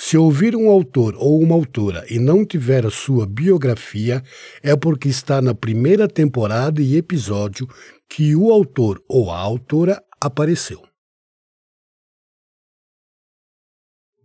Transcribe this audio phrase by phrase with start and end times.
[0.00, 4.22] se ouvir um autor ou uma autora e não tiver a sua biografia,
[4.62, 7.66] é porque está na primeira temporada e episódio
[8.08, 10.80] que o autor ou a autora apareceu.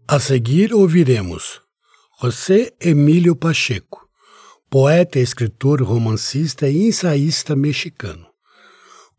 [0.07, 1.59] A seguir ouviremos
[2.21, 4.07] José Emílio Pacheco,
[4.69, 8.27] poeta, escritor, romancista e ensaísta mexicano.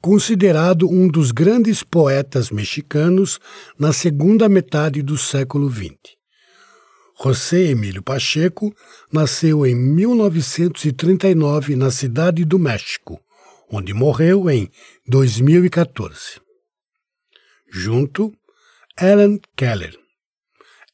[0.01, 3.41] Considerado um dos grandes poetas mexicanos
[3.77, 6.24] na segunda metade do século XX.
[7.17, 8.75] José Emílio Pacheco
[9.11, 13.19] nasceu em 1939 na cidade do México,
[13.71, 14.69] onde morreu em
[15.07, 16.41] 2014.
[17.71, 18.33] Junto,
[19.01, 19.97] Ellen Keller.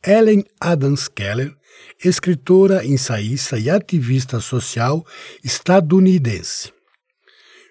[0.06, 1.56] Ellen Adams Keller,
[2.03, 5.04] escritora, ensaísta e ativista social
[5.42, 6.72] estadunidense.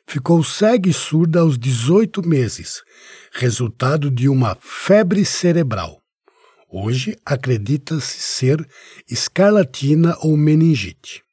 [0.08, 2.82] Ficou cega e surda aos 18 meses,
[3.32, 5.99] resultado de uma febre cerebral
[6.72, 8.64] Hoje acredita-se ser
[9.10, 11.24] escarlatina ou meningite.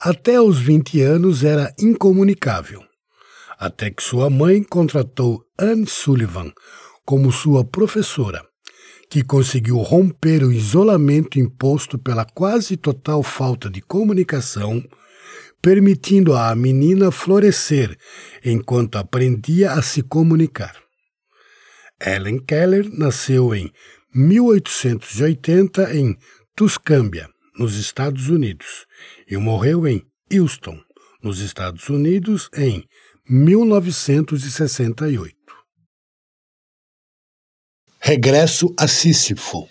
[0.00, 2.82] Até os 20 anos era incomunicável,
[3.58, 6.50] até que sua mãe contratou Anne Sullivan
[7.04, 8.42] como sua professora,
[9.10, 14.82] que conseguiu romper o isolamento imposto pela quase total falta de comunicação,
[15.60, 17.98] permitindo à menina florescer
[18.42, 20.74] enquanto aprendia a se comunicar.
[22.00, 23.72] Ellen Keller nasceu em
[24.14, 26.16] 1880 em
[26.56, 28.86] Tuscâmbia, nos Estados Unidos,
[29.28, 30.02] e morreu em
[30.32, 30.80] Houston,
[31.22, 32.84] nos Estados Unidos, em
[33.28, 35.36] 1968.
[38.00, 39.68] Regresso a Sísifo.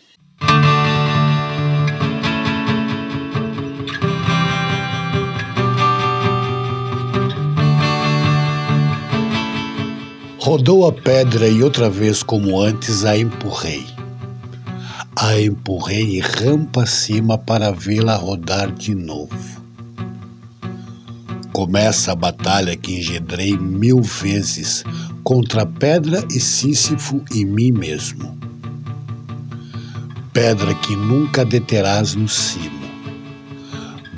[10.40, 13.97] Rodou a pedra e outra vez, como antes, a empurrei
[15.20, 19.36] a empurrei rampa acima para vê-la rodar de novo.
[21.52, 24.84] Começa a batalha que engendrei mil vezes
[25.24, 28.38] contra Pedra e Sísifo e mim mesmo.
[30.32, 32.88] Pedra que nunca deterás no cimo,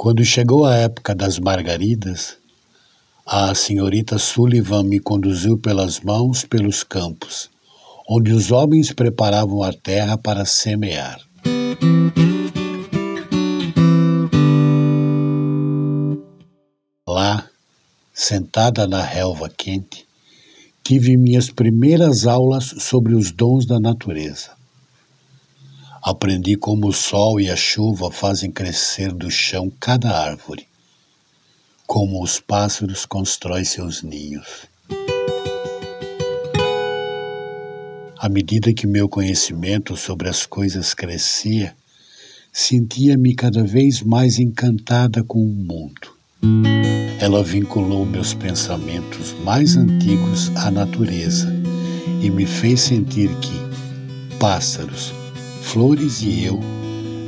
[0.08, 2.38] Quando chegou a época das margaridas,
[3.26, 7.50] a senhorita Sullivan me conduziu pelas mãos pelos campos,
[8.08, 11.20] onde os homens preparavam a terra para semear.
[17.06, 17.46] Lá,
[18.14, 20.06] sentada na relva quente,
[20.82, 24.57] tive minhas primeiras aulas sobre os dons da natureza.
[26.02, 30.66] Aprendi como o sol e a chuva fazem crescer do chão cada árvore,
[31.86, 34.66] como os pássaros constroem seus ninhos.
[38.18, 41.74] À medida que meu conhecimento sobre as coisas crescia,
[42.52, 46.16] sentia-me cada vez mais encantada com o mundo.
[47.20, 51.52] Ela vinculou meus pensamentos mais antigos à natureza
[52.22, 55.12] e me fez sentir que pássaros,
[55.68, 56.58] flores e eu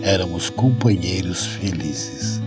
[0.03, 2.41] éramos companheiros felizes.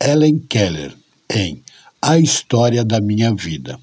[0.00, 0.94] Ellen Keller
[1.28, 1.60] em
[2.00, 3.76] A História da Minha Vida.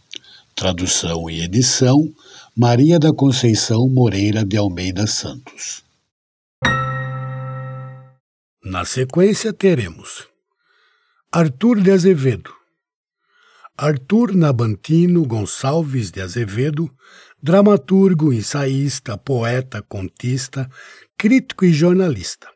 [0.56, 2.10] Tradução e edição
[2.56, 5.84] Maria da Conceição Moreira de Almeida Santos.
[8.65, 10.25] Na sequência teremos
[11.30, 12.50] Arthur de Azevedo,
[13.77, 16.89] Arthur Nabantino Gonçalves de Azevedo,
[17.42, 20.69] dramaturgo, ensaísta, poeta, contista,
[21.18, 22.48] crítico e jornalista.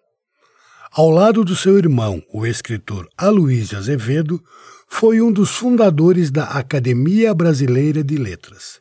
[0.94, 4.42] Ao lado do seu irmão, o escritor Aloysio Azevedo,
[4.88, 8.80] foi um dos fundadores da Academia Brasileira de Letras.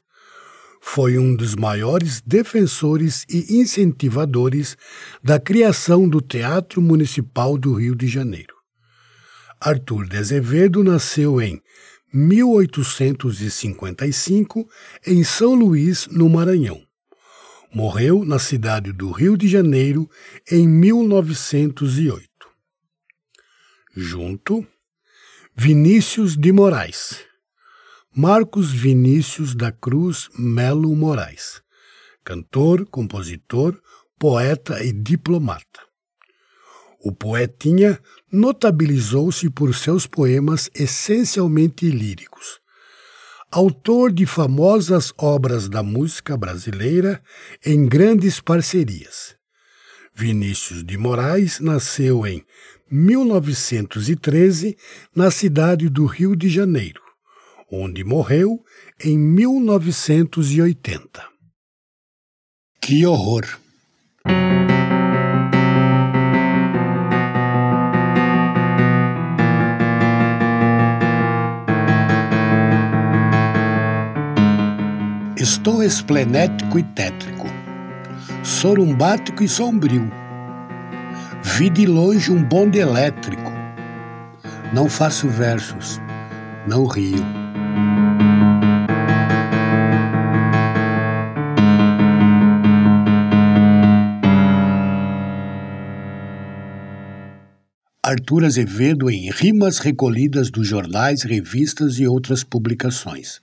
[0.88, 4.77] Foi um dos maiores defensores e incentivadores
[5.23, 8.55] da criação do Teatro Municipal do Rio de Janeiro.
[9.61, 11.61] Arthur de Azevedo nasceu em
[12.15, 14.67] 1855
[15.05, 16.81] em São Luís, no Maranhão.
[17.75, 20.09] Morreu na cidade do Rio de Janeiro
[20.50, 22.27] em 1908.
[23.94, 24.67] Junto,
[25.55, 27.25] Vinícius de Moraes.
[28.18, 31.60] Marcos Vinícius da Cruz Melo Moraes.
[32.24, 33.78] Cantor, compositor,
[34.18, 35.82] poeta e diplomata.
[36.98, 38.00] O poetinha
[38.32, 42.58] notabilizou-se por seus poemas essencialmente líricos.
[43.52, 47.22] Autor de famosas obras da música brasileira
[47.62, 49.36] em grandes parcerias.
[50.14, 52.42] Vinícius de Moraes nasceu em
[52.90, 54.74] 1913
[55.14, 57.04] na cidade do Rio de Janeiro,
[57.70, 58.62] onde morreu
[59.02, 61.24] em 1980.
[62.80, 63.44] Que horror!
[75.36, 77.46] Estou esplenético e tétrico,
[78.42, 80.10] sorumbático e sombrio
[81.56, 83.50] Vi de longe um bonde elétrico.
[84.74, 85.98] Não faço versos,
[86.66, 87.24] não rio.
[98.06, 103.41] Arthur Azevedo em Rimas recolhidas dos jornais, revistas e outras publicações.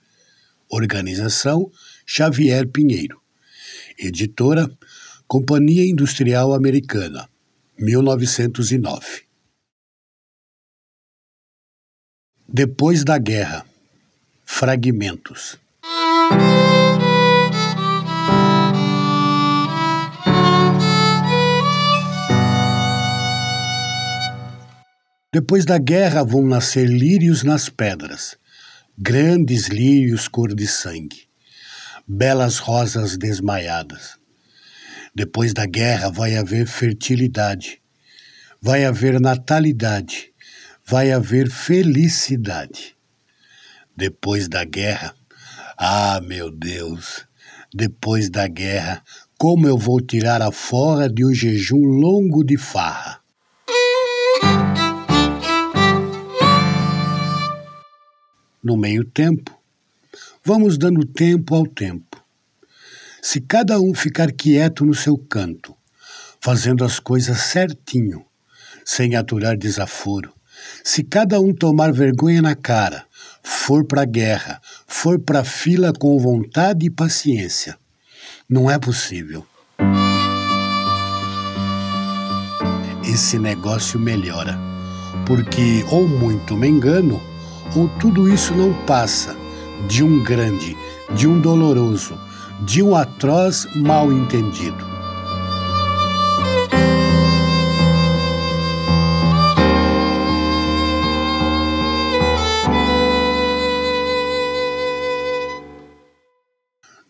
[0.70, 1.70] Organização
[2.06, 3.20] Xavier Pinheiro.
[3.98, 4.74] Editora
[5.28, 7.28] Companhia Industrial Americana.
[7.78, 9.24] 1909.
[12.48, 13.66] Depois da guerra.
[14.46, 15.58] Fragmentos.
[25.34, 28.38] Depois da guerra vão nascer lírios nas pedras,
[28.96, 31.28] grandes lírios cor de sangue,
[32.06, 34.24] belas rosas desmaiadas
[35.14, 37.80] depois da guerra vai haver fertilidade,
[38.60, 40.32] vai haver natalidade,
[40.84, 42.96] vai haver felicidade.
[43.96, 45.14] Depois da guerra,
[45.78, 47.24] ah, meu Deus,
[47.72, 49.04] depois da guerra,
[49.38, 53.20] como eu vou tirar a fora de um jejum longo de farra?
[58.64, 59.54] No meio tempo,
[60.42, 62.24] vamos dando tempo ao tempo.
[63.20, 65.76] Se cada um ficar quieto no seu canto,
[66.40, 68.24] fazendo as coisas certinho,
[68.82, 70.32] sem aturar desaforo,
[70.82, 73.04] se cada um tomar vergonha na cara,
[73.42, 77.76] for para a guerra, for para a fila com vontade e paciência,
[78.48, 79.46] não é possível.
[83.04, 84.58] Esse negócio melhora,
[85.26, 87.33] porque ou muito me engano,
[87.76, 89.36] ou tudo isso não passa
[89.88, 90.76] de um grande,
[91.14, 92.18] de um doloroso,
[92.64, 94.94] de um atroz mal entendido.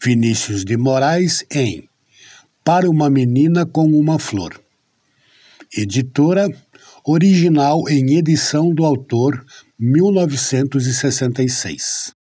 [0.03, 1.89] Vinícius de Moraes em
[2.63, 4.61] Para uma Menina com uma Flor.
[5.75, 6.47] Editora,
[7.03, 9.43] original em edição do autor
[9.77, 12.15] 1966.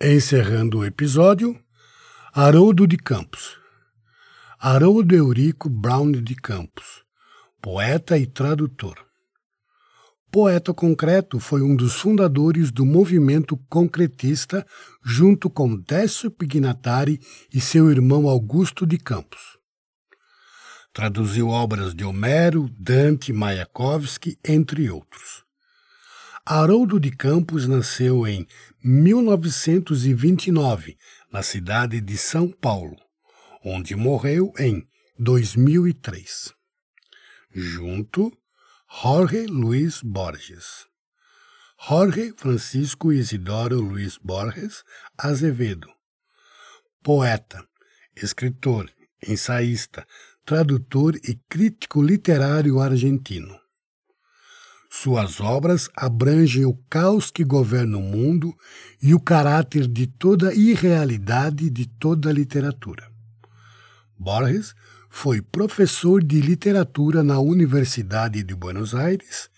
[0.00, 1.56] Encerrando o episódio,
[2.34, 3.56] Haroldo de Campos.
[4.58, 7.04] Haroldo Eurico Brown de Campos,
[7.62, 8.96] poeta e tradutor.
[10.28, 14.66] Poeta Concreto foi um dos fundadores do movimento concretista
[15.04, 17.20] junto com Décio Pignatari
[17.54, 19.57] e seu irmão Augusto de Campos.
[20.92, 25.44] Traduziu obras de Homero, Dante, Mayakovsky, entre outros.
[26.44, 28.46] Haroldo de Campos nasceu em
[28.82, 30.98] 1929,
[31.30, 32.96] na cidade de São Paulo,
[33.62, 36.54] onde morreu em 2003.
[37.54, 38.32] Junto
[38.90, 40.86] Jorge Luiz Borges.
[41.86, 44.82] Jorge Francisco Isidoro Luiz Borges
[45.18, 45.86] Azevedo.
[47.02, 47.62] Poeta,
[48.16, 48.90] escritor,
[49.22, 50.06] ensaísta,
[50.48, 53.54] tradutor e crítico literário argentino.
[54.88, 58.56] Suas obras abrangem o caos que governa o mundo
[59.02, 63.12] e o caráter de toda irrealidade de toda a literatura.
[64.18, 64.74] Borges
[65.10, 69.50] foi professor de literatura na Universidade de Buenos Aires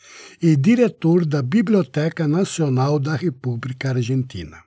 [0.42, 4.58] e diretor da Biblioteca Nacional da República Argentina.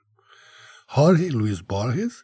[0.95, 2.23] Jorge Luiz Borges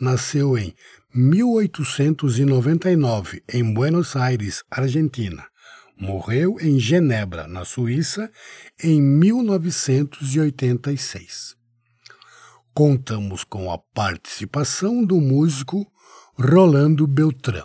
[0.00, 0.74] nasceu em
[1.16, 5.44] 1899 em Buenos Aires, Argentina.
[5.98, 8.30] Morreu em Genebra, na Suíça,
[8.82, 11.56] em 1986.
[12.74, 15.90] Contamos com a participação do músico
[16.38, 17.64] Rolando Beltrán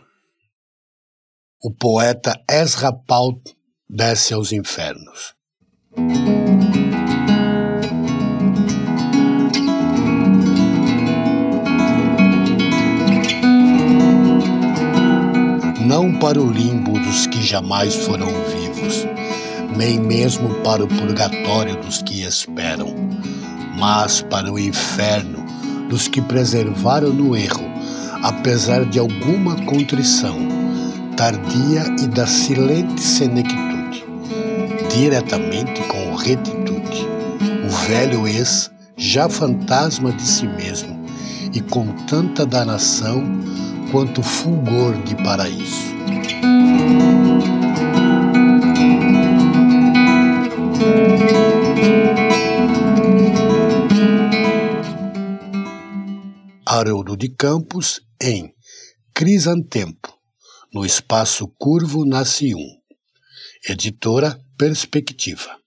[1.64, 3.40] o poeta Ezra Pound
[3.88, 5.36] desce aos infernos.
[16.02, 19.06] Não para o limbo dos que jamais foram vivos,
[19.78, 22.96] nem mesmo para o purgatório dos que esperam,
[23.78, 25.46] mas para o inferno
[25.90, 27.64] dos que preservaram no erro,
[28.24, 30.40] apesar de alguma contrição
[31.16, 34.04] tardia e da silente senectude,
[34.92, 37.08] diretamente com retitude,
[37.64, 41.00] o velho ex, já fantasma de si mesmo,
[41.54, 43.24] e com tanta danação
[43.92, 45.92] quanto fulgor de paraíso.
[56.66, 58.56] Haroldo de Campos em
[59.14, 60.18] Crisantempo
[60.74, 62.82] no espaço curvo nasce um.
[63.68, 65.60] Editora Perspectiva.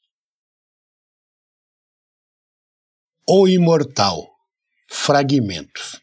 [3.28, 4.30] O Imortal.
[4.88, 6.00] Fragmentos.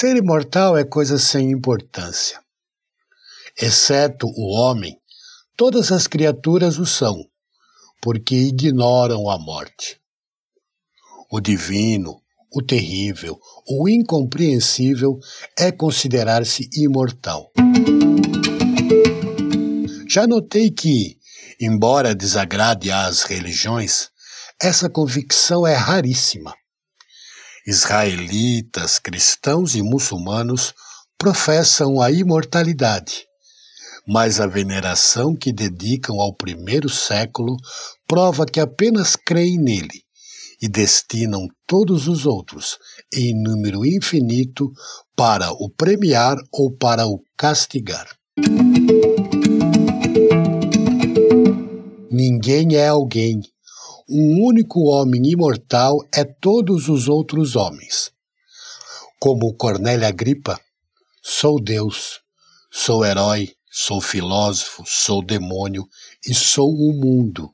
[0.00, 2.40] Ser imortal é coisa sem importância.
[3.60, 4.96] Exceto o homem,
[5.56, 7.16] todas as criaturas o são
[8.00, 10.00] porque ignoram a morte.
[11.32, 12.22] O divino,
[12.54, 15.18] o terrível, o incompreensível
[15.58, 17.50] é considerar-se imortal.
[20.08, 21.18] Já notei que,
[21.60, 24.10] embora desagrade às religiões,
[24.62, 26.54] essa convicção é raríssima.
[27.68, 30.72] Israelitas, cristãos e muçulmanos
[31.18, 33.26] professam a imortalidade,
[34.06, 37.58] mas a veneração que dedicam ao primeiro século
[38.06, 40.02] prova que apenas creem nele
[40.62, 42.78] e destinam todos os outros,
[43.12, 44.72] em número infinito,
[45.14, 48.08] para o premiar ou para o castigar.
[52.10, 53.42] Ninguém é alguém.
[54.10, 58.10] Um único homem imortal é todos os outros homens.
[59.20, 60.58] Como Cornélia Agripa,
[61.22, 62.20] sou Deus,
[62.72, 65.86] sou herói, sou filósofo, sou demônio
[66.26, 67.50] e sou o mundo,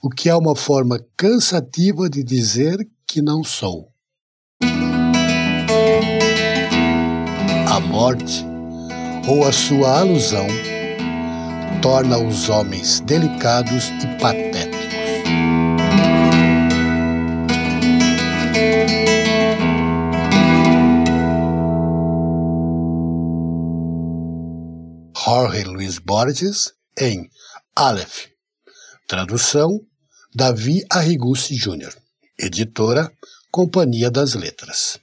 [0.00, 3.88] o que é uma forma cansativa de dizer que não sou.
[7.68, 8.44] A morte,
[9.28, 10.46] ou a sua alusão,
[11.82, 14.80] torna os homens delicados e patéticos.
[25.30, 27.30] Jorge Luiz Borges em
[27.76, 28.26] Aleph.
[29.06, 29.78] Tradução:
[30.34, 31.94] Davi Arrigucci Jr.
[32.36, 33.12] Editora:
[33.48, 34.98] Companhia das Letras.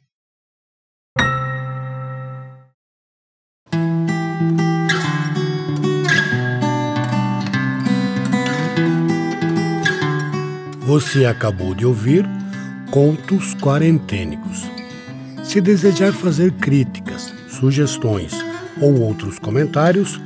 [10.82, 12.26] Você acabou de ouvir
[12.92, 14.64] Contos Quarentênicos.
[15.46, 18.34] Se desejar fazer críticas, sugestões,
[18.82, 20.20] ou outros comentários,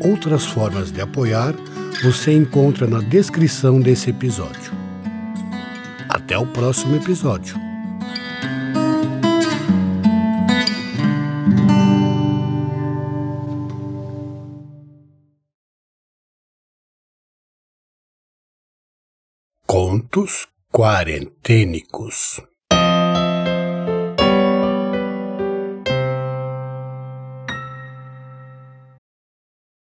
[0.00, 1.54] Outras formas de apoiar
[2.02, 4.72] você encontra na descrição desse episódio.
[6.08, 7.56] Até o próximo episódio.
[19.66, 22.40] Contos Quarentênicos